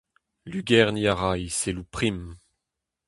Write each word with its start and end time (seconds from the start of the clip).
Lugerniñ 0.51 1.07
a 1.11 1.13
ra 1.19 1.31
he 1.39 1.47
selloù 1.59 1.85
prim. 1.93 2.19